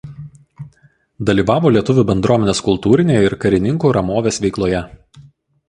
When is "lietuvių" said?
1.75-2.05